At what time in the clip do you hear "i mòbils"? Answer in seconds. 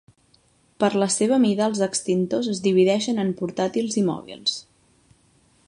4.03-4.57